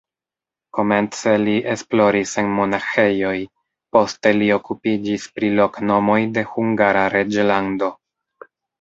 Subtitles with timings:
[0.77, 3.35] Komence li esploris en monaĥejoj,
[3.99, 7.97] poste li okupiĝis pri loknomoj de Hungara reĝlando.